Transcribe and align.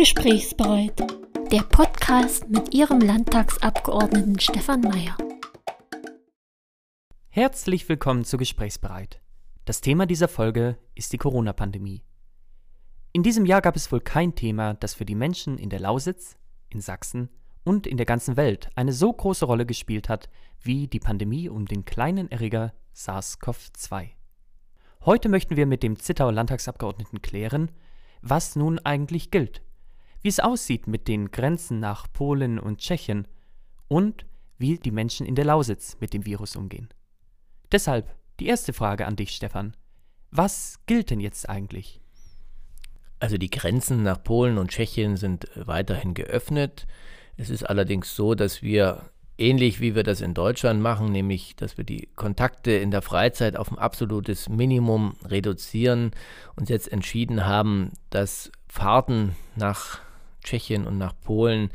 Gesprächsbereit. 0.00 0.98
Der 1.52 1.60
Podcast 1.60 2.48
mit 2.48 2.72
Ihrem 2.72 3.00
Landtagsabgeordneten 3.00 4.40
Stefan 4.40 4.80
Mayer. 4.80 5.14
Herzlich 7.28 7.86
willkommen 7.86 8.24
zu 8.24 8.38
Gesprächsbereit. 8.38 9.20
Das 9.66 9.82
Thema 9.82 10.06
dieser 10.06 10.28
Folge 10.28 10.78
ist 10.94 11.12
die 11.12 11.18
Corona-Pandemie. 11.18 12.02
In 13.12 13.22
diesem 13.22 13.44
Jahr 13.44 13.60
gab 13.60 13.76
es 13.76 13.92
wohl 13.92 14.00
kein 14.00 14.34
Thema, 14.34 14.72
das 14.72 14.94
für 14.94 15.04
die 15.04 15.14
Menschen 15.14 15.58
in 15.58 15.68
der 15.68 15.80
Lausitz, 15.80 16.38
in 16.70 16.80
Sachsen 16.80 17.28
und 17.62 17.86
in 17.86 17.98
der 17.98 18.06
ganzen 18.06 18.38
Welt 18.38 18.70
eine 18.76 18.94
so 18.94 19.12
große 19.12 19.44
Rolle 19.44 19.66
gespielt 19.66 20.08
hat 20.08 20.30
wie 20.62 20.88
die 20.88 21.00
Pandemie 21.00 21.50
um 21.50 21.66
den 21.66 21.84
kleinen 21.84 22.30
Erreger 22.30 22.72
SARS-CoV-2. 22.94 24.12
Heute 25.04 25.28
möchten 25.28 25.56
wir 25.56 25.66
mit 25.66 25.82
dem 25.82 25.98
Zittauer 25.98 26.32
Landtagsabgeordneten 26.32 27.20
klären, 27.20 27.70
was 28.22 28.56
nun 28.56 28.78
eigentlich 28.78 29.30
gilt, 29.30 29.60
wie 30.22 30.28
es 30.28 30.40
aussieht 30.40 30.86
mit 30.86 31.08
den 31.08 31.30
Grenzen 31.30 31.80
nach 31.80 32.06
Polen 32.12 32.58
und 32.58 32.78
Tschechien 32.78 33.26
und 33.88 34.26
wie 34.58 34.78
die 34.78 34.90
Menschen 34.90 35.26
in 35.26 35.34
der 35.34 35.44
Lausitz 35.44 35.96
mit 36.00 36.12
dem 36.12 36.26
Virus 36.26 36.56
umgehen. 36.56 36.88
Deshalb 37.72 38.14
die 38.38 38.46
erste 38.46 38.72
Frage 38.72 39.06
an 39.06 39.16
dich, 39.16 39.30
Stefan. 39.30 39.76
Was 40.30 40.78
gilt 40.86 41.10
denn 41.10 41.20
jetzt 41.20 41.48
eigentlich? 41.48 42.00
Also 43.18 43.36
die 43.36 43.50
Grenzen 43.50 44.02
nach 44.02 44.22
Polen 44.22 44.58
und 44.58 44.70
Tschechien 44.70 45.16
sind 45.16 45.46
weiterhin 45.54 46.14
geöffnet. 46.14 46.86
Es 47.36 47.50
ist 47.50 47.64
allerdings 47.64 48.14
so, 48.14 48.34
dass 48.34 48.62
wir 48.62 49.10
ähnlich 49.36 49.80
wie 49.80 49.94
wir 49.94 50.02
das 50.02 50.20
in 50.20 50.34
Deutschland 50.34 50.80
machen, 50.80 51.10
nämlich 51.10 51.56
dass 51.56 51.76
wir 51.76 51.84
die 51.84 52.08
Kontakte 52.14 52.72
in 52.72 52.90
der 52.90 53.02
Freizeit 53.02 53.56
auf 53.56 53.70
ein 53.72 53.78
absolutes 53.78 54.48
Minimum 54.48 55.16
reduzieren, 55.24 56.12
uns 56.56 56.68
jetzt 56.68 56.92
entschieden 56.92 57.46
haben, 57.46 57.92
dass 58.10 58.52
Fahrten 58.68 59.34
nach 59.56 60.00
Tschechien 60.42 60.86
und 60.86 60.98
nach 60.98 61.14
Polen, 61.22 61.70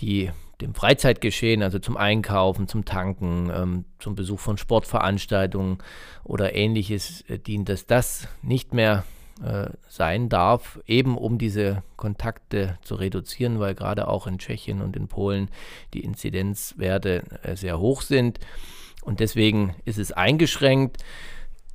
die 0.00 0.30
dem 0.60 0.74
Freizeitgeschehen, 0.74 1.62
also 1.62 1.78
zum 1.78 1.96
Einkaufen, 1.96 2.68
zum 2.68 2.84
Tanken, 2.84 3.50
ähm, 3.54 3.84
zum 3.98 4.14
Besuch 4.14 4.40
von 4.40 4.56
Sportveranstaltungen 4.56 5.78
oder 6.24 6.54
ähnliches 6.54 7.22
äh, 7.28 7.38
dient, 7.38 7.68
dass 7.68 7.86
das 7.86 8.28
nicht 8.42 8.72
mehr 8.72 9.04
äh, 9.42 9.70
sein 9.88 10.28
darf, 10.28 10.78
eben 10.86 11.18
um 11.18 11.38
diese 11.38 11.82
Kontakte 11.96 12.78
zu 12.82 12.94
reduzieren, 12.94 13.58
weil 13.58 13.74
gerade 13.74 14.08
auch 14.08 14.26
in 14.26 14.38
Tschechien 14.38 14.80
und 14.80 14.96
in 14.96 15.08
Polen 15.08 15.50
die 15.94 16.04
Inzidenzwerte 16.04 17.24
äh, 17.42 17.56
sehr 17.56 17.78
hoch 17.78 18.02
sind. 18.02 18.38
Und 19.02 19.18
deswegen 19.18 19.74
ist 19.84 19.98
es 19.98 20.12
eingeschränkt. 20.12 20.98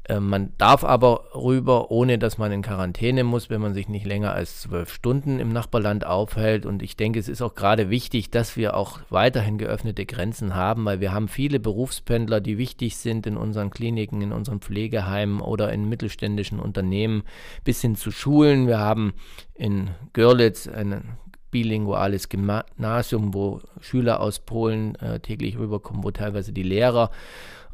Äh, 0.07 0.19
man 0.19 0.53
darf 0.57 0.83
aber 0.83 1.35
rüber, 1.35 1.91
ohne 1.91 2.17
dass 2.17 2.37
man 2.37 2.51
in 2.51 2.61
Quarantäne 2.61 3.23
muss, 3.23 3.49
wenn 3.49 3.61
man 3.61 3.73
sich 3.73 3.89
nicht 3.89 4.05
länger 4.05 4.33
als 4.33 4.61
zwölf 4.61 4.93
Stunden 4.93 5.39
im 5.39 5.49
Nachbarland 5.49 6.05
aufhält. 6.05 6.65
Und 6.65 6.81
ich 6.81 6.95
denke, 6.95 7.19
es 7.19 7.27
ist 7.27 7.41
auch 7.41 7.55
gerade 7.55 7.89
wichtig, 7.89 8.31
dass 8.31 8.55
wir 8.57 8.75
auch 8.75 8.99
weiterhin 9.09 9.57
geöffnete 9.57 10.05
Grenzen 10.05 10.55
haben, 10.55 10.85
weil 10.85 10.99
wir 10.99 11.13
haben 11.13 11.27
viele 11.27 11.59
Berufspendler, 11.59 12.41
die 12.41 12.57
wichtig 12.57 12.97
sind 12.97 13.27
in 13.27 13.37
unseren 13.37 13.69
Kliniken, 13.69 14.21
in 14.21 14.31
unseren 14.31 14.61
Pflegeheimen 14.61 15.41
oder 15.41 15.71
in 15.71 15.89
mittelständischen 15.89 16.59
Unternehmen 16.59 17.23
bis 17.63 17.81
hin 17.81 17.95
zu 17.95 18.11
Schulen. 18.11 18.67
Wir 18.67 18.79
haben 18.79 19.13
in 19.55 19.89
Görlitz 20.13 20.67
ein 20.67 21.17
bilinguales 21.51 22.29
Gymnasium, 22.29 23.33
wo 23.33 23.61
Schüler 23.79 24.19
aus 24.19 24.39
Polen 24.39 24.95
äh, 24.95 25.19
täglich 25.19 25.57
rüberkommen, 25.57 26.03
wo 26.03 26.11
teilweise 26.11 26.51
die 26.51 26.63
Lehrer 26.63 27.09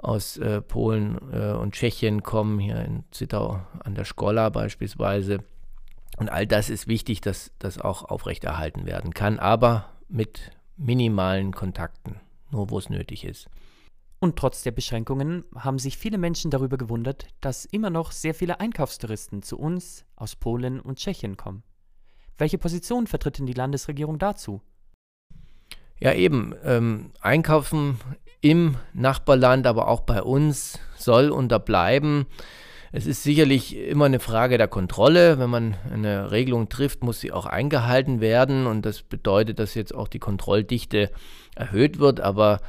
aus 0.03 0.37
äh, 0.37 0.61
Polen 0.61 1.17
äh, 1.31 1.53
und 1.53 1.73
Tschechien 1.73 2.23
kommen, 2.23 2.59
hier 2.59 2.83
in 2.83 3.03
Zittau 3.11 3.61
an 3.79 3.95
der 3.95 4.05
Skola 4.05 4.49
beispielsweise. 4.49 5.39
Und 6.17 6.29
all 6.29 6.45
das 6.45 6.69
ist 6.69 6.87
wichtig, 6.87 7.21
dass 7.21 7.51
das 7.59 7.79
auch 7.79 8.03
aufrechterhalten 8.03 8.85
werden 8.85 9.13
kann, 9.13 9.39
aber 9.39 9.89
mit 10.09 10.51
minimalen 10.77 11.53
Kontakten, 11.53 12.19
nur 12.51 12.69
wo 12.69 12.77
es 12.77 12.89
nötig 12.89 13.25
ist. 13.25 13.47
Und 14.19 14.37
trotz 14.37 14.63
der 14.63 14.71
Beschränkungen 14.71 15.43
haben 15.55 15.79
sich 15.79 15.97
viele 15.97 16.17
Menschen 16.17 16.49
darüber 16.49 16.77
gewundert, 16.77 17.27
dass 17.41 17.65
immer 17.65 17.89
noch 17.89 18.11
sehr 18.11 18.33
viele 18.33 18.59
Einkaufstouristen 18.59 19.41
zu 19.41 19.59
uns 19.59 20.05
aus 20.15 20.35
Polen 20.35 20.79
und 20.79 20.97
Tschechien 20.97 21.35
kommen. 21.35 21.63
Welche 22.37 22.57
Position 22.57 23.07
vertritt 23.07 23.39
denn 23.39 23.45
die 23.45 23.53
Landesregierung 23.53 24.19
dazu? 24.19 24.61
Ja, 26.03 26.11
eben. 26.11 26.53
Ähm, 26.65 27.11
Einkaufen 27.21 27.97
im 28.41 28.75
Nachbarland, 28.93 29.65
aber 29.65 29.87
auch 29.87 30.01
bei 30.01 30.21
uns 30.21 30.77
soll 30.97 31.29
unterbleiben. 31.29 32.25
Es 32.91 33.05
ist 33.05 33.23
sicherlich 33.23 33.77
immer 33.77 34.03
eine 34.03 34.19
Frage 34.19 34.57
der 34.57 34.67
Kontrolle. 34.67 35.39
Wenn 35.39 35.49
man 35.49 35.77
eine 35.93 36.31
Regelung 36.31 36.67
trifft, 36.67 37.05
muss 37.05 37.21
sie 37.21 37.31
auch 37.31 37.45
eingehalten 37.45 38.19
werden. 38.19 38.67
Und 38.67 38.85
das 38.85 39.01
bedeutet, 39.01 39.59
dass 39.59 39.75
jetzt 39.75 39.95
auch 39.95 40.09
die 40.09 40.19
Kontrolldichte 40.19 41.09
erhöht 41.55 41.99
wird. 41.99 42.19
Aber 42.19 42.59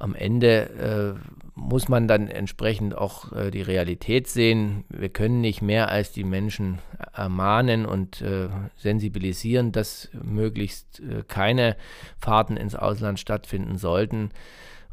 am 0.00 0.14
Ende 0.14 1.16
äh, 1.20 1.40
muss 1.54 1.88
man 1.88 2.08
dann 2.08 2.28
entsprechend 2.28 2.96
auch 2.96 3.32
äh, 3.32 3.50
die 3.50 3.62
Realität 3.62 4.28
sehen. 4.28 4.84
Wir 4.88 5.10
können 5.10 5.40
nicht 5.40 5.62
mehr 5.62 5.90
als 5.90 6.10
die 6.10 6.24
Menschen 6.24 6.78
ermahnen 7.12 7.86
und 7.86 8.22
äh, 8.22 8.48
sensibilisieren, 8.76 9.70
dass 9.70 10.08
möglichst 10.12 11.00
äh, 11.00 11.22
keine 11.28 11.76
Fahrten 12.18 12.56
ins 12.56 12.74
Ausland 12.74 13.20
stattfinden 13.20 13.76
sollten. 13.76 14.30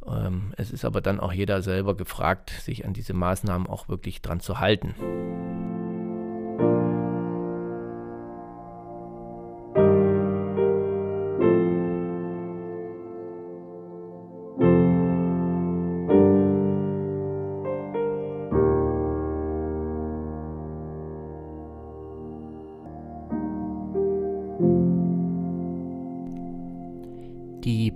Ähm, 0.05 0.53
es 0.57 0.71
ist 0.71 0.83
aber 0.83 0.99
dann 1.01 1.19
auch 1.19 1.31
jeder 1.31 1.61
selber 1.61 1.95
gefragt, 1.95 2.49
sich 2.49 2.85
an 2.85 2.93
diese 2.93 3.13
Maßnahmen 3.13 3.67
auch 3.67 3.87
wirklich 3.87 4.21
dran 4.21 4.41
zu 4.41 4.59
halten. 4.59 4.93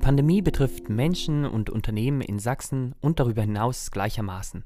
Pandemie 0.02 0.42
betrifft 0.42 0.90
Menschen 0.90 1.46
und 1.46 1.70
Unternehmen 1.70 2.22
in 2.22 2.40
Sachsen 2.40 2.96
und 3.02 3.20
darüber 3.20 3.44
hinaus 3.44 3.92
gleichermaßen. 3.92 4.64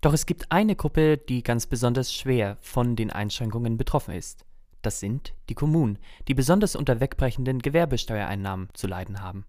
Doch 0.00 0.12
es 0.12 0.24
gibt 0.24 0.52
eine 0.52 0.76
Gruppe, 0.76 1.18
die 1.18 1.42
ganz 1.42 1.66
besonders 1.66 2.14
schwer 2.14 2.58
von 2.60 2.94
den 2.94 3.10
Einschränkungen 3.10 3.76
betroffen 3.76 4.14
ist. 4.14 4.44
Das 4.80 5.00
sind 5.00 5.34
die 5.48 5.54
Kommunen, 5.54 5.98
die 6.28 6.34
besonders 6.34 6.76
unter 6.76 7.00
wegbrechenden 7.00 7.58
Gewerbesteuereinnahmen 7.58 8.68
zu 8.72 8.86
leiden 8.86 9.20
haben. 9.20 9.44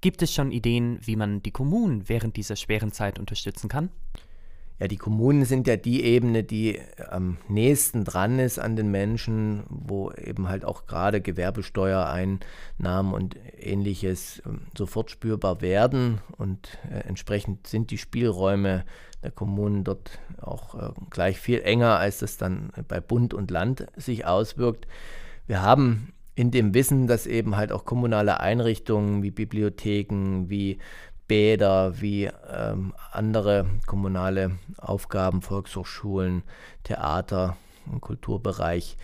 Gibt 0.00 0.22
es 0.22 0.32
schon 0.32 0.52
Ideen, 0.52 1.00
wie 1.02 1.16
man 1.16 1.42
die 1.42 1.50
Kommunen 1.50 2.08
während 2.08 2.36
dieser 2.36 2.54
schweren 2.54 2.92
Zeit 2.92 3.18
unterstützen 3.18 3.68
kann? 3.68 3.90
Ja, 4.80 4.86
die 4.86 4.96
Kommunen 4.96 5.44
sind 5.44 5.66
ja 5.66 5.76
die 5.76 6.04
Ebene, 6.04 6.44
die 6.44 6.78
am 7.10 7.38
nächsten 7.48 8.04
dran 8.04 8.38
ist 8.38 8.60
an 8.60 8.76
den 8.76 8.90
Menschen, 8.92 9.64
wo 9.68 10.12
eben 10.12 10.48
halt 10.48 10.64
auch 10.64 10.86
gerade 10.86 11.20
Gewerbesteuereinnahmen 11.20 13.12
und 13.12 13.36
ähnliches 13.58 14.40
ähm, 14.46 14.60
sofort 14.76 15.10
spürbar 15.10 15.60
werden. 15.60 16.20
Und 16.36 16.78
äh, 16.90 17.00
entsprechend 17.08 17.66
sind 17.66 17.90
die 17.90 17.98
Spielräume 17.98 18.84
der 19.24 19.32
Kommunen 19.32 19.82
dort 19.82 20.20
auch 20.40 20.76
äh, 20.76 20.92
gleich 21.10 21.40
viel 21.40 21.60
enger, 21.60 21.98
als 21.98 22.18
das 22.18 22.36
dann 22.36 22.70
bei 22.86 23.00
Bund 23.00 23.34
und 23.34 23.50
Land 23.50 23.86
sich 23.96 24.26
auswirkt. 24.26 24.86
Wir 25.48 25.60
haben 25.60 26.12
in 26.38 26.52
dem 26.52 26.72
Wissen, 26.72 27.08
dass 27.08 27.26
eben 27.26 27.56
halt 27.56 27.72
auch 27.72 27.84
kommunale 27.84 28.38
Einrichtungen 28.38 29.24
wie 29.24 29.32
Bibliotheken, 29.32 30.48
wie 30.48 30.78
Bäder, 31.28 32.00
wie 32.00 32.30
ähm, 32.50 32.94
andere 33.12 33.66
kommunale 33.86 34.58
Aufgaben, 34.78 35.42
Volkshochschulen, 35.42 36.42
Theater 36.82 37.56
Kulturbereich 38.00 38.96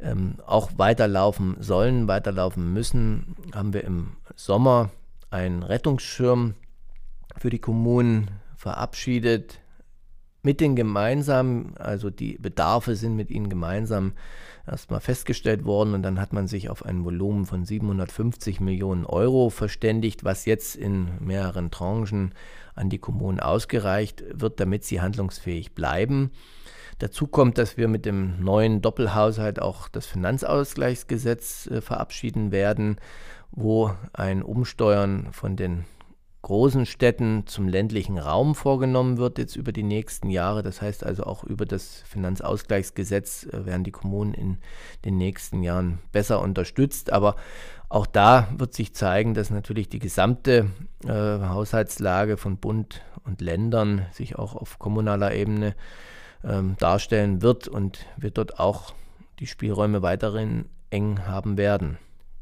ähm, 0.00 0.36
auch 0.46 0.70
weiterlaufen 0.76 1.56
sollen, 1.60 2.08
weiterlaufen 2.08 2.72
müssen, 2.72 3.36
haben 3.54 3.72
wir 3.72 3.84
im 3.84 4.16
Sommer 4.36 4.90
einen 5.30 5.62
Rettungsschirm 5.62 6.54
für 7.36 7.50
die 7.50 7.58
Kommunen 7.58 8.30
verabschiedet. 8.56 9.59
Mit 10.42 10.60
den 10.60 10.74
gemeinsamen, 10.74 11.76
also 11.76 12.08
die 12.08 12.38
Bedarfe 12.38 12.96
sind 12.96 13.14
mit 13.14 13.30
ihnen 13.30 13.50
gemeinsam 13.50 14.14
erstmal 14.66 15.00
festgestellt 15.00 15.64
worden 15.64 15.94
und 15.94 16.02
dann 16.02 16.20
hat 16.20 16.32
man 16.32 16.46
sich 16.46 16.70
auf 16.70 16.84
ein 16.84 17.04
Volumen 17.04 17.44
von 17.44 17.64
750 17.64 18.60
Millionen 18.60 19.04
Euro 19.04 19.50
verständigt, 19.50 20.24
was 20.24 20.46
jetzt 20.46 20.76
in 20.76 21.08
mehreren 21.20 21.70
Tranchen 21.70 22.32
an 22.74 22.88
die 22.88 22.98
Kommunen 22.98 23.40
ausgereicht 23.40 24.24
wird, 24.32 24.60
damit 24.60 24.84
sie 24.84 25.00
handlungsfähig 25.00 25.74
bleiben. 25.74 26.30
Dazu 27.00 27.26
kommt, 27.26 27.56
dass 27.58 27.76
wir 27.76 27.88
mit 27.88 28.04
dem 28.04 28.42
neuen 28.44 28.82
Doppelhaushalt 28.82 29.60
auch 29.60 29.88
das 29.88 30.06
Finanzausgleichsgesetz 30.06 31.66
äh, 31.66 31.80
verabschieden 31.80 32.52
werden, 32.52 32.96
wo 33.50 33.92
ein 34.12 34.42
Umsteuern 34.42 35.28
von 35.32 35.56
den 35.56 35.84
großen 36.42 36.86
Städten 36.86 37.44
zum 37.46 37.68
ländlichen 37.68 38.18
Raum 38.18 38.54
vorgenommen 38.54 39.18
wird, 39.18 39.38
jetzt 39.38 39.56
über 39.56 39.72
die 39.72 39.82
nächsten 39.82 40.30
Jahre. 40.30 40.62
Das 40.62 40.80
heißt 40.80 41.04
also 41.04 41.24
auch 41.24 41.44
über 41.44 41.66
das 41.66 42.02
Finanzausgleichsgesetz 42.06 43.44
äh, 43.46 43.66
werden 43.66 43.84
die 43.84 43.90
Kommunen 43.90 44.34
in 44.34 44.58
den 45.04 45.18
nächsten 45.18 45.62
Jahren 45.62 45.98
besser 46.12 46.40
unterstützt. 46.40 47.12
Aber 47.12 47.36
auch 47.88 48.06
da 48.06 48.48
wird 48.56 48.74
sich 48.74 48.94
zeigen, 48.94 49.34
dass 49.34 49.50
natürlich 49.50 49.88
die 49.88 49.98
gesamte 49.98 50.70
äh, 51.04 51.08
Haushaltslage 51.08 52.36
von 52.36 52.56
Bund 52.56 53.02
und 53.24 53.40
Ländern 53.40 54.06
sich 54.12 54.38
auch 54.38 54.54
auf 54.54 54.78
kommunaler 54.78 55.34
Ebene 55.34 55.74
ähm, 56.42 56.76
darstellen 56.78 57.42
wird 57.42 57.68
und 57.68 58.06
wir 58.16 58.30
dort 58.30 58.58
auch 58.58 58.94
die 59.40 59.46
Spielräume 59.46 60.02
weiterhin 60.02 60.66
eng 60.90 61.26
haben 61.26 61.58
werden. 61.58 61.98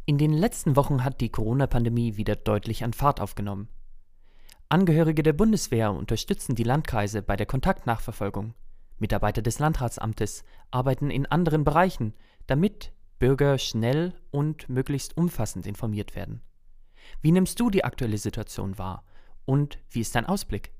In 0.06 0.18
den 0.18 0.32
letzten 0.32 0.76
Wochen 0.76 1.04
hat 1.04 1.20
die 1.20 1.28
Corona-Pandemie 1.28 2.16
wieder 2.16 2.34
deutlich 2.34 2.82
an 2.84 2.92
Fahrt 2.92 3.20
aufgenommen. 3.20 3.68
Angehörige 4.70 5.22
der 5.22 5.32
Bundeswehr 5.32 5.92
unterstützen 5.92 6.54
die 6.54 6.62
Landkreise 6.62 7.22
bei 7.22 7.36
der 7.36 7.46
Kontaktnachverfolgung. 7.46 8.52
Mitarbeiter 8.98 9.40
des 9.40 9.58
Landratsamtes 9.58 10.44
arbeiten 10.70 11.10
in 11.10 11.24
anderen 11.24 11.64
Bereichen, 11.64 12.12
damit 12.46 12.92
Bürger 13.18 13.56
schnell 13.56 14.12
und 14.30 14.68
möglichst 14.68 15.16
umfassend 15.16 15.66
informiert 15.66 16.14
werden. 16.14 16.42
Wie 17.22 17.32
nimmst 17.32 17.58
du 17.58 17.70
die 17.70 17.82
aktuelle 17.82 18.18
Situation 18.18 18.76
wahr 18.76 19.04
und 19.46 19.78
wie 19.90 20.00
ist 20.00 20.14
dein 20.14 20.26
Ausblick? 20.26 20.72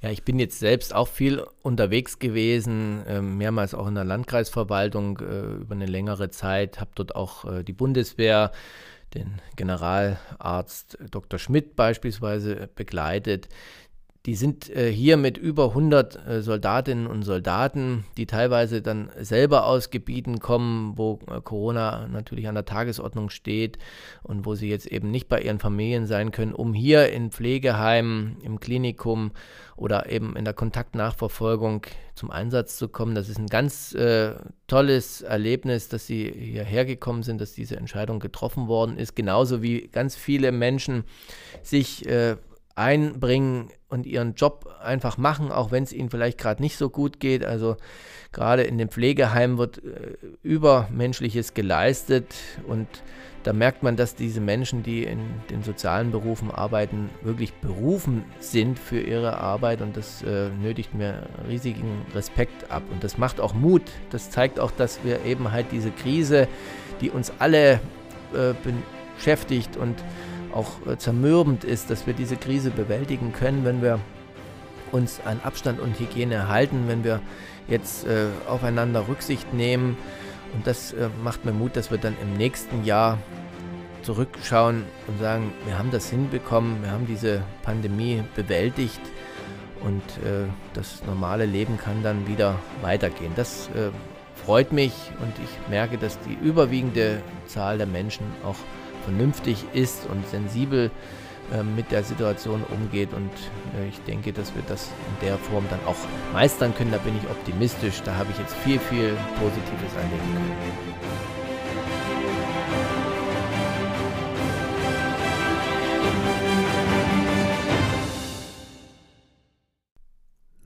Ja, 0.00 0.10
ich 0.10 0.22
bin 0.22 0.38
jetzt 0.38 0.60
selbst 0.60 0.94
auch 0.94 1.08
viel 1.08 1.44
unterwegs 1.62 2.20
gewesen, 2.20 3.04
äh, 3.06 3.20
mehrmals 3.20 3.74
auch 3.74 3.88
in 3.88 3.96
der 3.96 4.04
Landkreisverwaltung 4.04 5.18
äh, 5.18 5.40
über 5.62 5.74
eine 5.74 5.86
längere 5.86 6.30
Zeit, 6.30 6.78
habe 6.78 6.92
dort 6.94 7.16
auch 7.16 7.44
äh, 7.44 7.64
die 7.64 7.72
Bundeswehr 7.72 8.52
den 9.14 9.40
Generalarzt 9.56 10.98
Dr. 11.10 11.38
Schmidt 11.38 11.76
beispielsweise 11.76 12.68
begleitet. 12.74 13.48
Die 14.28 14.34
sind 14.34 14.68
äh, 14.68 14.92
hier 14.92 15.16
mit 15.16 15.38
über 15.38 15.68
100 15.68 16.28
äh, 16.28 16.42
Soldatinnen 16.42 17.06
und 17.06 17.22
Soldaten, 17.22 18.04
die 18.18 18.26
teilweise 18.26 18.82
dann 18.82 19.10
selber 19.18 19.64
aus 19.64 19.88
Gebieten 19.88 20.38
kommen, 20.38 20.98
wo 20.98 21.18
äh, 21.30 21.40
Corona 21.40 22.06
natürlich 22.08 22.46
an 22.46 22.54
der 22.54 22.66
Tagesordnung 22.66 23.30
steht 23.30 23.78
und 24.22 24.44
wo 24.44 24.54
sie 24.54 24.68
jetzt 24.68 24.84
eben 24.84 25.10
nicht 25.10 25.30
bei 25.30 25.40
ihren 25.40 25.58
Familien 25.58 26.04
sein 26.04 26.30
können, 26.30 26.52
um 26.52 26.74
hier 26.74 27.10
in 27.10 27.30
Pflegeheimen, 27.30 28.36
im 28.42 28.60
Klinikum 28.60 29.30
oder 29.76 30.10
eben 30.10 30.36
in 30.36 30.44
der 30.44 30.52
Kontaktnachverfolgung 30.52 31.86
zum 32.14 32.30
Einsatz 32.30 32.76
zu 32.76 32.88
kommen. 32.88 33.14
Das 33.14 33.30
ist 33.30 33.38
ein 33.38 33.46
ganz 33.46 33.96
tolles 34.66 35.22
Erlebnis, 35.22 35.88
dass 35.88 36.06
sie 36.06 36.30
hierher 36.36 36.84
gekommen 36.84 37.22
sind, 37.22 37.40
dass 37.40 37.52
diese 37.52 37.76
Entscheidung 37.76 38.18
getroffen 38.18 38.66
worden 38.66 38.98
ist. 38.98 39.14
Genauso 39.14 39.62
wie 39.62 39.86
ganz 39.86 40.16
viele 40.16 40.50
Menschen 40.50 41.04
sich 41.62 42.04
einbringen 42.78 43.70
und 43.88 44.06
ihren 44.06 44.34
Job 44.34 44.68
einfach 44.82 45.18
machen, 45.18 45.50
auch 45.50 45.70
wenn 45.70 45.82
es 45.82 45.92
ihnen 45.92 46.10
vielleicht 46.10 46.38
gerade 46.38 46.62
nicht 46.62 46.76
so 46.76 46.88
gut 46.88 47.20
geht. 47.20 47.44
Also 47.44 47.76
gerade 48.32 48.62
in 48.62 48.78
den 48.78 48.88
Pflegeheimen 48.88 49.58
wird 49.58 49.78
äh, 49.78 50.16
Übermenschliches 50.42 51.54
geleistet 51.54 52.34
und 52.66 52.86
da 53.44 53.52
merkt 53.52 53.82
man, 53.82 53.96
dass 53.96 54.14
diese 54.14 54.40
Menschen, 54.40 54.82
die 54.82 55.04
in 55.04 55.20
den 55.48 55.62
sozialen 55.62 56.10
Berufen 56.10 56.50
arbeiten, 56.50 57.08
wirklich 57.22 57.54
berufen 57.54 58.24
sind 58.40 58.78
für 58.78 59.00
ihre 59.00 59.38
Arbeit 59.38 59.80
und 59.80 59.96
das 59.96 60.22
äh, 60.22 60.50
nötigt 60.50 60.92
mir 60.92 61.26
riesigen 61.48 62.04
Respekt 62.14 62.70
ab 62.70 62.82
und 62.90 63.02
das 63.02 63.16
macht 63.16 63.40
auch 63.40 63.54
Mut. 63.54 63.82
Das 64.10 64.30
zeigt 64.30 64.60
auch, 64.60 64.70
dass 64.72 65.02
wir 65.02 65.24
eben 65.24 65.50
halt 65.50 65.66
diese 65.72 65.90
Krise, 65.90 66.46
die 67.00 67.10
uns 67.10 67.32
alle 67.38 67.80
äh, 68.34 68.54
beschäftigt 69.16 69.76
und 69.76 69.96
auch 70.54 70.86
äh, 70.86 70.96
zermürbend 70.96 71.64
ist, 71.64 71.90
dass 71.90 72.06
wir 72.06 72.14
diese 72.14 72.36
Krise 72.36 72.70
bewältigen 72.70 73.32
können, 73.32 73.64
wenn 73.64 73.82
wir 73.82 74.00
uns 74.92 75.20
an 75.24 75.40
Abstand 75.44 75.80
und 75.80 75.98
Hygiene 75.98 76.48
halten, 76.48 76.84
wenn 76.86 77.04
wir 77.04 77.20
jetzt 77.68 78.06
äh, 78.06 78.26
aufeinander 78.48 79.08
Rücksicht 79.08 79.52
nehmen. 79.52 79.96
Und 80.54 80.66
das 80.66 80.92
äh, 80.92 81.08
macht 81.22 81.44
mir 81.44 81.52
Mut, 81.52 81.76
dass 81.76 81.90
wir 81.90 81.98
dann 81.98 82.16
im 82.22 82.34
nächsten 82.36 82.84
Jahr 82.84 83.18
zurückschauen 84.02 84.84
und 85.06 85.20
sagen, 85.20 85.52
wir 85.66 85.78
haben 85.78 85.90
das 85.90 86.08
hinbekommen, 86.08 86.82
wir 86.82 86.90
haben 86.90 87.06
diese 87.06 87.42
Pandemie 87.62 88.22
bewältigt 88.34 89.00
und 89.84 90.02
äh, 90.24 90.48
das 90.72 91.02
normale 91.04 91.44
Leben 91.44 91.76
kann 91.76 92.02
dann 92.02 92.26
wieder 92.26 92.58
weitergehen. 92.80 93.32
Das 93.36 93.68
äh, 93.68 93.90
freut 94.34 94.72
mich 94.72 94.92
und 95.20 95.32
ich 95.44 95.70
merke, 95.70 95.98
dass 95.98 96.18
die 96.20 96.38
überwiegende 96.42 97.20
Zahl 97.46 97.76
der 97.76 97.86
Menschen 97.86 98.24
auch 98.44 98.56
vernünftig 99.08 99.64
ist 99.72 100.06
und 100.10 100.26
sensibel 100.28 100.90
äh, 101.50 101.62
mit 101.62 101.90
der 101.90 102.04
Situation 102.04 102.62
umgeht. 102.64 103.14
Und 103.14 103.30
äh, 103.74 103.88
ich 103.88 103.98
denke, 104.00 104.34
dass 104.34 104.54
wir 104.54 104.62
das 104.68 104.88
in 104.88 105.26
der 105.26 105.38
Form 105.38 105.64
dann 105.70 105.80
auch 105.86 105.96
meistern 106.34 106.74
können. 106.74 106.92
Da 106.92 106.98
bin 106.98 107.16
ich 107.16 107.24
optimistisch. 107.30 108.02
Da 108.02 108.16
habe 108.16 108.30
ich 108.30 108.38
jetzt 108.38 108.54
viel, 108.56 108.78
viel 108.78 109.16
Positives 109.40 109.94
erleben 109.96 110.34
können. 110.34 110.52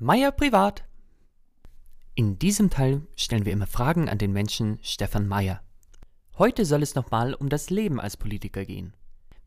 Meier 0.00 0.32
privat. 0.32 0.84
In 2.16 2.40
diesem 2.40 2.70
Teil 2.70 3.02
stellen 3.14 3.44
wir 3.44 3.52
immer 3.52 3.68
Fragen 3.68 4.08
an 4.08 4.18
den 4.18 4.32
Menschen 4.32 4.80
Stefan 4.82 5.28
Meier. 5.28 5.62
Heute 6.42 6.64
soll 6.64 6.82
es 6.82 6.96
nochmal 6.96 7.34
um 7.34 7.48
das 7.48 7.70
Leben 7.70 8.00
als 8.00 8.16
Politiker 8.16 8.64
gehen. 8.64 8.94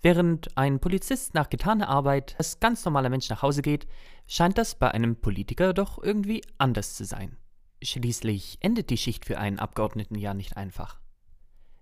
Während 0.01 0.57
ein 0.57 0.79
Polizist 0.79 1.33
nach 1.33 1.49
getaner 1.49 1.89
Arbeit 1.89 2.35
als 2.37 2.61
ganz 2.61 2.85
normaler 2.85 3.09
Mensch 3.09 3.27
nach 3.27 3.41
Hause 3.41 3.61
geht, 3.61 3.85
scheint 4.27 4.57
das 4.57 4.75
bei 4.75 4.91
einem 4.91 5.17
Politiker 5.17 5.73
doch 5.73 6.01
irgendwie 6.01 6.41
anders 6.57 6.95
zu 6.95 7.03
sein. 7.03 7.35
Schließlich 7.83 8.59
endet 8.61 8.91
die 8.91 8.97
Schicht 8.97 9.25
für 9.25 9.37
einen 9.37 9.59
Abgeordneten 9.59 10.15
ja 10.15 10.33
nicht 10.33 10.55
einfach. 10.55 11.01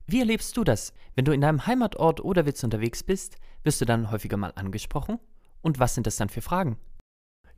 Wie 0.07 0.17
erlebst 0.17 0.57
du 0.57 0.63
das? 0.63 0.93
Wenn 1.13 1.25
du 1.25 1.31
in 1.31 1.41
deinem 1.41 1.67
Heimatort 1.67 2.25
oder 2.25 2.47
Witz 2.47 2.63
unterwegs 2.63 3.03
bist, 3.03 3.37
wirst 3.61 3.81
du 3.81 3.85
dann 3.85 4.09
häufiger 4.09 4.37
mal 4.37 4.53
angesprochen? 4.55 5.19
Und 5.61 5.77
was 5.77 5.93
sind 5.93 6.07
das 6.07 6.15
dann 6.15 6.29
für 6.29 6.41
Fragen? 6.41 6.79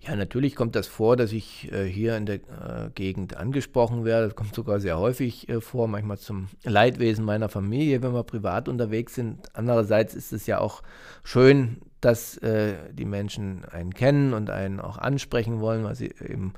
Ja, 0.01 0.15
natürlich 0.15 0.55
kommt 0.55 0.75
das 0.75 0.85
vor, 0.85 1.15
dass 1.15 1.31
ich 1.31 1.71
äh, 1.71 1.85
hier 1.85 2.15
in 2.15 2.27
der 2.27 2.35
äh, 2.35 2.89
Gegend 2.93 3.37
angesprochen 3.37 4.05
werde. 4.05 4.27
Das 4.27 4.35
kommt 4.35 4.53
sogar 4.53 4.79
sehr 4.79 4.99
häufig 4.99 5.49
äh, 5.49 5.61
vor, 5.61 5.87
manchmal 5.87 6.19
zum 6.19 6.47
Leidwesen 6.63 7.25
meiner 7.25 7.49
Familie, 7.49 8.03
wenn 8.03 8.13
wir 8.13 8.23
privat 8.23 8.67
unterwegs 8.69 9.15
sind. 9.15 9.49
Andererseits 9.53 10.13
ist 10.13 10.31
es 10.31 10.45
ja 10.45 10.59
auch 10.59 10.83
schön, 11.23 11.77
dass 12.01 12.37
äh, 12.37 12.75
die 12.93 13.05
Menschen 13.05 13.65
einen 13.65 13.95
kennen 13.95 14.33
und 14.33 14.51
einen 14.51 14.79
auch 14.79 14.99
ansprechen 14.99 15.59
wollen, 15.59 15.83
weil 15.83 15.95
sie 15.95 16.13
eben 16.21 16.53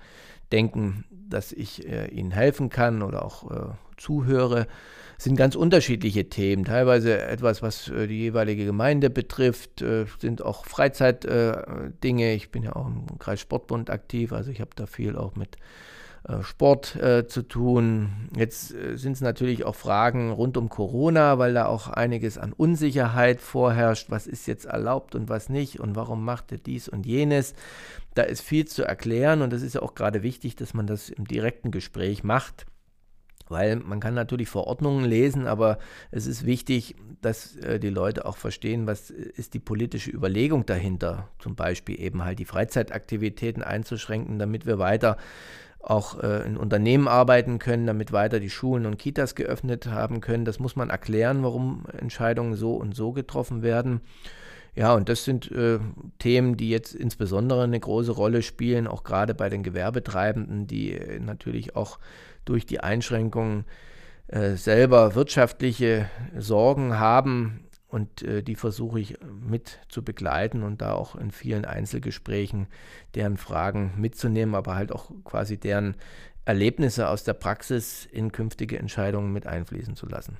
denken, 0.52 1.06
dass 1.10 1.52
ich 1.52 1.88
äh, 1.88 2.08
ihnen 2.08 2.32
helfen 2.32 2.70
kann 2.70 3.02
oder 3.02 3.26
auch 3.26 3.52
äh, 3.52 3.74
zuhöre 3.98 4.68
sind 5.18 5.36
ganz 5.36 5.56
unterschiedliche 5.56 6.30
Themen. 6.30 6.66
Teilweise 6.66 7.22
etwas, 7.22 7.62
was 7.62 7.90
äh, 7.90 8.08
die 8.08 8.20
jeweilige 8.20 8.66
Gemeinde 8.66 9.10
betrifft, 9.10 9.82
äh, 9.82 10.06
sind 10.20 10.44
auch 10.44 10.66
Freizeitdinge. 10.66 12.26
Äh, 12.26 12.36
ich 12.36 12.52
bin 12.52 12.64
ja 12.64 12.76
auch 12.76 12.88
im 12.88 13.18
Kreis 13.18 13.42
Sportbund 13.42 13.90
aktiv, 13.90 14.32
also 14.32 14.52
ich 14.52 14.62
habe 14.62 14.72
da 14.76 14.86
viel 14.86 15.16
auch 15.16 15.36
mit 15.36 15.58
Sport 16.42 16.96
äh, 16.96 17.28
zu 17.28 17.42
tun. 17.42 18.30
Jetzt 18.36 18.74
äh, 18.74 18.98
sind 18.98 19.14
es 19.14 19.22
natürlich 19.22 19.66
auch 19.66 19.76
Fragen 19.76 20.32
rund 20.32 20.58
um 20.58 20.70
Corona, 20.70 21.40
weil 21.40 21.54
da 21.54 21.66
auch 21.68 21.88
einiges 21.88 22.38
an 22.38 22.54
Unsicherheit 22.54 23.42
vorherrscht. 23.42 24.10
Was 24.10 24.28
ist 24.28 24.48
jetzt 24.48 24.66
erlaubt 24.66 25.16
und 25.16 25.30
was 25.30 25.50
nicht 25.50 25.80
und 25.80 25.96
warum 25.96 26.26
macht 26.26 26.52
er 26.52 26.58
dies 26.58 26.90
und 26.90 27.06
jenes? 27.06 27.54
Da 28.14 28.24
ist 28.24 28.42
viel 28.42 28.66
zu 28.66 28.84
erklären 28.84 29.42
und 29.42 29.54
das 29.54 29.62
ist 29.62 29.76
ja 29.76 29.82
auch 29.82 29.96
gerade 29.96 30.24
wichtig, 30.24 30.56
dass 30.56 30.74
man 30.74 30.88
das 30.88 31.10
im 31.10 31.26
direkten 31.26 31.72
Gespräch 31.72 32.24
macht 32.24 32.66
weil 33.50 33.78
man 33.78 34.00
kann 34.00 34.14
natürlich 34.14 34.50
Verordnungen 34.50 35.06
lesen, 35.06 35.48
aber 35.48 35.78
es 36.12 36.28
ist 36.28 36.46
wichtig, 36.46 36.96
dass 37.22 37.56
äh, 37.58 37.80
die 37.80 37.90
Leute 37.90 38.26
auch 38.26 38.38
verstehen, 38.38 38.88
was 38.88 39.10
ist 39.10 39.54
die 39.54 39.60
politische 39.60 40.12
Überlegung 40.12 40.66
dahinter. 40.66 41.30
Zum 41.40 41.56
Beispiel 41.56 42.00
eben 42.00 42.24
halt 42.24 42.40
die 42.40 42.46
Freizeitaktivitäten 42.46 43.64
einzuschränken, 43.64 44.40
damit 44.40 44.66
wir 44.66 44.80
weiter 44.80 45.18
auch 45.80 46.22
äh, 46.22 46.46
in 46.46 46.58
Unternehmen 46.58 47.08
arbeiten 47.08 47.60
können, 47.60 47.88
damit 47.88 48.12
weiter 48.12 48.40
die 48.40 48.50
Schulen 48.50 48.86
und 48.86 48.98
Kitas 48.98 49.36
geöffnet 49.36 49.88
haben 49.88 50.22
können. 50.22 50.46
Das 50.46 50.60
muss 50.60 50.76
man 50.76 50.90
erklären, 50.90 51.44
warum 51.44 51.86
Entscheidungen 51.98 52.56
so 52.56 52.74
und 52.76 52.96
so 52.96 53.14
getroffen 53.14 53.62
werden. 53.62 54.02
Ja, 54.76 54.94
und 54.94 55.10
das 55.10 55.24
sind 55.24 55.52
äh, 55.52 55.80
Themen, 56.20 56.56
die 56.56 56.70
jetzt 56.70 56.94
insbesondere 56.94 57.64
eine 57.64 57.80
große 57.80 58.12
Rolle 58.12 58.44
spielen, 58.44 58.86
auch 58.86 59.04
gerade 59.04 59.34
bei 59.34 59.50
den 59.50 59.64
Gewerbetreibenden, 59.64 60.68
die 60.68 60.94
äh, 60.94 61.20
natürlich 61.20 61.76
auch 61.76 61.98
durch 62.46 62.66
die 62.66 62.80
Einschränkungen 62.80 63.66
äh, 64.28 64.52
selber 64.52 65.16
wirtschaftliche 65.16 66.10
Sorgen 66.38 67.00
haben. 67.00 67.67
Und 67.88 68.22
äh, 68.22 68.44
die 68.44 68.56
versuche 68.56 69.00
ich 69.00 69.18
mit 69.22 69.80
zu 69.88 70.04
begleiten 70.04 70.64
und 70.64 70.82
da 70.82 70.94
auch 70.94 71.16
in 71.16 71.32
vielen 71.32 71.66
Einzelgesprächen 71.66 72.68
deren 73.16 73.38
Fragen 73.38 73.94
mitzunehmen, 73.98 74.56
aber 74.56 74.76
halt 74.76 74.92
auch 74.92 75.12
quasi 75.24 75.58
deren 75.58 75.96
Erlebnisse 76.44 77.10
aus 77.10 77.24
der 77.24 77.34
Praxis 77.34 78.06
in 78.06 78.32
künftige 78.32 78.78
Entscheidungen 78.78 79.32
mit 79.32 79.48
einfließen 79.48 79.96
zu 79.96 80.06
lassen. 80.06 80.38